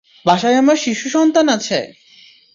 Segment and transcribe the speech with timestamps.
[0.25, 1.77] বাসায় আমার শিশু সন্তান আছে!